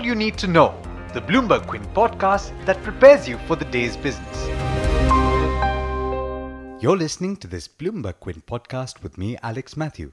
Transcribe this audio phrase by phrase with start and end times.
[0.00, 0.74] all you need to know,
[1.12, 4.46] the Bloomberg Quint podcast that prepares you for the day's business.
[6.82, 10.12] You're listening to this Bloomberg Quint podcast with me, Alex Matthew.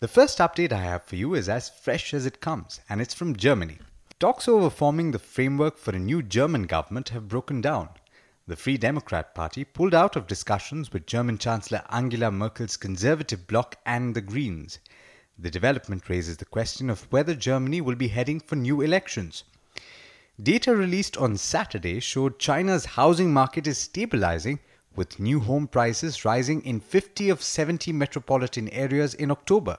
[0.00, 3.14] The first update I have for you is as fresh as it comes, and it's
[3.14, 3.78] from Germany.
[4.20, 7.88] Talks over forming the framework for a new German government have broken down.
[8.46, 13.76] The Free Democrat Party pulled out of discussions with German Chancellor Angela Merkel's Conservative Bloc
[13.86, 14.78] and the Greens.
[15.38, 19.44] The development raises the question of whether Germany will be heading for new elections.
[20.42, 24.60] Data released on Saturday showed China's housing market is stabilizing,
[24.94, 29.78] with new home prices rising in 50 of 70 metropolitan areas in October.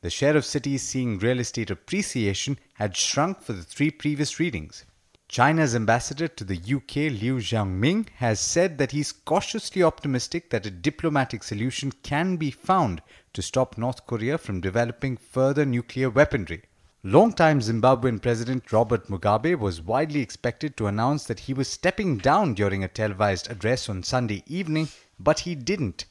[0.00, 4.84] The share of cities seeing real estate appreciation had shrunk for the three previous readings.
[5.32, 10.70] China's ambassador to the UK, Liu Xiaoming, has said that he's cautiously optimistic that a
[10.70, 13.00] diplomatic solution can be found
[13.32, 16.64] to stop North Korea from developing further nuclear weaponry.
[17.02, 22.52] Longtime Zimbabwean President Robert Mugabe was widely expected to announce that he was stepping down
[22.52, 26.04] during a televised address on Sunday evening, but he didn't.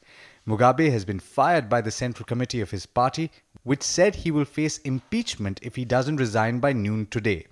[0.47, 3.29] Mugabe has been fired by the Central Committee of his party
[3.61, 7.45] which said he will face impeachment if he doesn't resign by noon today.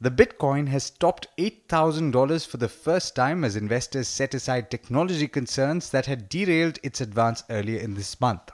[0.00, 5.90] The Bitcoin has topped $8,000 for the first time as investors set aside technology concerns
[5.90, 8.52] that had derailed its advance earlier in this month.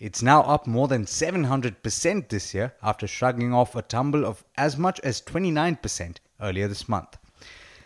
[0.00, 4.76] It's now up more than 700% this year after shrugging off a tumble of as
[4.76, 7.16] much as 29% earlier this month.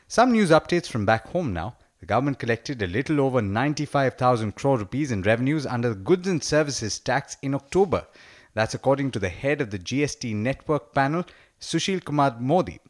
[0.08, 1.76] Some news updates from back home now.
[2.00, 6.42] The government collected a little over 95,000 crore rupees in revenues under the goods and
[6.42, 8.06] services tax in October.
[8.54, 11.26] That's according to the head of the GST network panel,
[11.60, 12.80] Sushil Kumar Modi.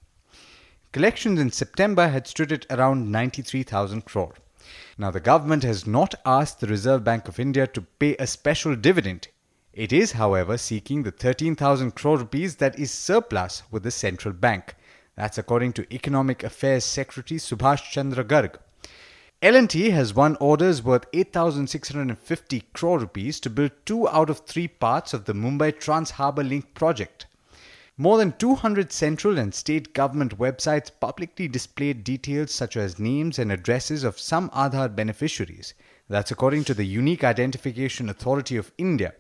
[0.93, 4.35] Collections in September had stood at around 93,000 crore.
[4.97, 8.77] Now, the government has not asked the Reserve Bank of India to pay a special
[8.77, 9.29] dividend.
[9.73, 14.77] It is, however, seeking the 13,000 crore rupees that is surplus with the central bank.
[15.17, 18.57] That's according to Economic Affairs Secretary Subhash Chandra Garg.
[19.43, 25.15] L&T has won orders worth 8,650 crore rupees to build two out of three parts
[25.15, 27.27] of the Mumbai Trans Harbour Link project.
[28.01, 33.53] More than 200 central and state government websites publicly displayed details such as names and
[33.53, 35.75] addresses of some Aadhaar beneficiaries.
[36.09, 39.13] That's according to the Unique Identification Authority of India.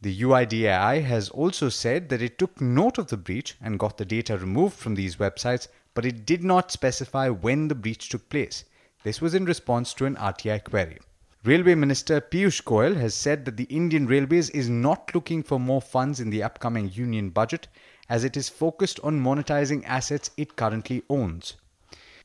[0.00, 4.06] The UIDAI has also said that it took note of the breach and got the
[4.06, 8.64] data removed from these websites, but it did not specify when the breach took place.
[9.02, 11.00] This was in response to an RTI query.
[11.46, 15.80] Railway Minister Piyush Goyal has said that the Indian Railways is not looking for more
[15.80, 17.68] funds in the upcoming union budget
[18.08, 21.54] as it is focused on monetizing assets it currently owns.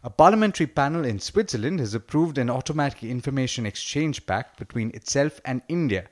[0.03, 5.61] A parliamentary panel in Switzerland has approved an automatic information exchange pact between itself and
[5.69, 6.07] India.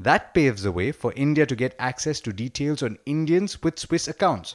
[0.00, 4.08] That paves the way for India to get access to details on Indians with Swiss
[4.08, 4.54] accounts.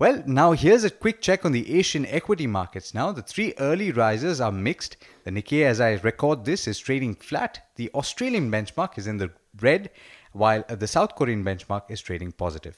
[0.00, 2.94] Well, now here's a quick check on the Asian equity markets.
[2.94, 4.96] Now, the three early risers are mixed.
[5.24, 7.66] The Nikkei, as I record this, is trading flat.
[7.74, 9.90] The Australian benchmark is in the red,
[10.30, 12.76] while the South Korean benchmark is trading positive.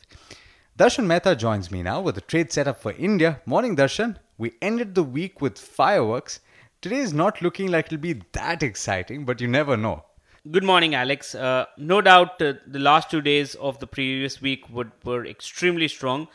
[0.78, 3.42] Darshan Mehta joins me now with the trade setup for India.
[3.44, 4.16] Morning, Darshan.
[4.38, 6.40] We ended the week with fireworks.
[6.80, 10.04] Today is not looking like it'll be that exciting, but you never know.
[10.50, 11.34] Good morning, Alex.
[11.34, 15.86] Uh, no doubt uh, the last two days of the previous week would, were extremely
[15.86, 16.26] strong.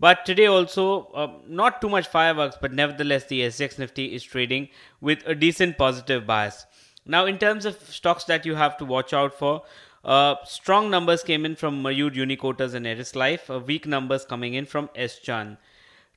[0.00, 4.70] But today also, uh, not too much fireworks, but nevertheless, the SGX Nifty is trading
[5.02, 6.64] with a decent positive bias.
[7.04, 9.62] Now, in terms of stocks that you have to watch out for,
[10.02, 14.54] uh, strong numbers came in from Mayur Uniquoters and Eris Life, uh, weak numbers coming
[14.54, 15.58] in from S-Chand.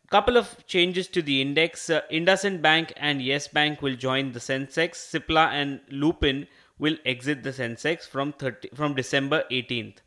[0.09, 1.89] Couple of changes to the index.
[1.89, 4.95] Uh, IndusInd Bank and Yes Bank will join the Sensex.
[5.11, 6.47] Cipla and Lupin
[6.79, 9.97] will exit the Sensex from 30, from December 18th.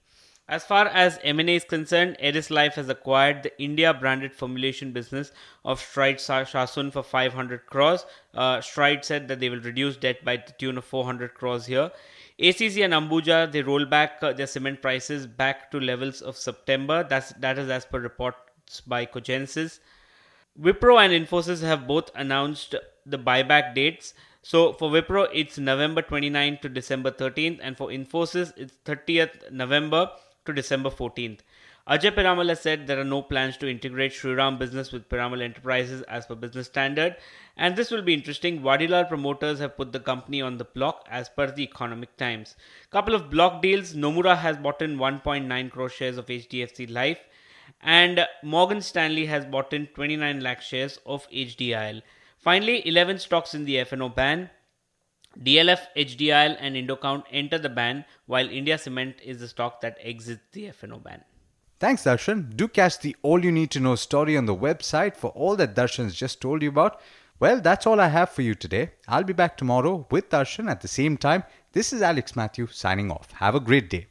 [0.48, 5.32] As far as M&A is concerned, Eris Life has acquired the India branded formulation business
[5.64, 8.06] of Strides Shasun for 500 crores.
[8.32, 11.90] Uh, Stride said that they will reduce debt by the tune of 400 crores here.
[12.38, 17.02] ACC and Ambuja they roll back uh, their cement prices back to levels of September.
[17.02, 19.80] That's that is as per reports by Cogencis.
[20.60, 24.14] Wipro and Infosys have both announced the buyback dates.
[24.42, 30.10] So for Wipro, it's November 29th to December 13th, and for Infosys, it's 30th November
[30.46, 31.40] to December 14th.
[31.88, 36.02] Ajay Piramal has said there are no plans to integrate Shriram business with Piramal Enterprises
[36.02, 37.14] as per business standard.
[37.56, 38.60] And this will be interesting.
[38.60, 42.56] Vadilal promoters have put the company on the block as per the Economic Times.
[42.90, 43.94] Couple of block deals.
[43.94, 47.20] Nomura has bought in 1.9 crore shares of HDFC Life.
[47.80, 52.02] And Morgan Stanley has bought in 29 lakh shares of HDIL.
[52.38, 54.50] Finally, 11 stocks in the F&O ban.
[55.42, 60.42] DLF, HDIL, and Indocount enter the ban, while India Cement is the stock that exits
[60.52, 61.22] the F&O ban.
[61.78, 62.56] Thanks, Darshan.
[62.56, 65.74] Do catch the All You Need to Know story on the website for all that
[65.74, 67.00] Darshan's just told you about.
[67.38, 68.92] Well, that's all I have for you today.
[69.06, 71.44] I'll be back tomorrow with Darshan at the same time.
[71.72, 73.30] This is Alex Matthew signing off.
[73.32, 74.06] Have a great day.